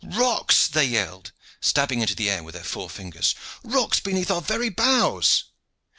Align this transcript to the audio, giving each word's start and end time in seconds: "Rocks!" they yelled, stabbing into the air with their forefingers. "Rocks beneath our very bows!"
"Rocks!" 0.03 0.67
they 0.67 0.85
yelled, 0.85 1.31
stabbing 1.59 2.01
into 2.01 2.15
the 2.15 2.27
air 2.27 2.41
with 2.41 2.55
their 2.55 2.63
forefingers. 2.63 3.35
"Rocks 3.63 3.99
beneath 3.99 4.31
our 4.31 4.41
very 4.41 4.69
bows!" 4.69 5.43